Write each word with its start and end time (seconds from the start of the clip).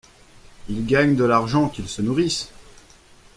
Il 0.67 0.87
gagne 0.87 1.15
de 1.15 1.25
l’argent, 1.25 1.69
qu’il 1.69 1.87
se 1.87 2.01
nourrisse. 2.01 2.49